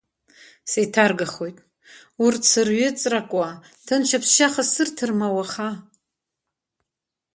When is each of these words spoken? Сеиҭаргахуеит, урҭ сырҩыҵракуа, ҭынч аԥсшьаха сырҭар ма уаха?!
Сеиҭаргахуеит, 0.71 1.57
урҭ 2.25 2.41
сырҩыҵракуа, 2.51 3.49
ҭынч 3.85 4.09
аԥсшьаха 4.17 4.63
сырҭар 4.71 5.11
ма 5.19 5.27
уаха?! 5.35 5.69